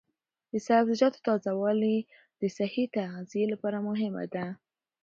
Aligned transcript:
د 0.51 0.53
سبزیجاتو 0.67 1.19
تازه 1.27 1.51
والي 1.61 1.97
د 2.41 2.43
صحي 2.57 2.83
تغذیې 2.95 3.45
لپاره 3.53 3.77
مهمه 3.87 4.23
ده. 4.33 4.45